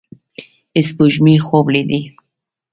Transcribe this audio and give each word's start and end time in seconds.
سپوږمۍ 0.87 1.35
خوب 1.45 1.65
لیدې 1.73 2.01